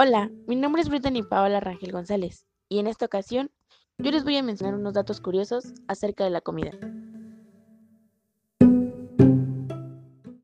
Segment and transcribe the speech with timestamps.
[0.00, 3.50] Hola, mi nombre es Brittany Paola Rangel González y en esta ocasión
[3.98, 6.70] yo les voy a mencionar unos datos curiosos acerca de la comida.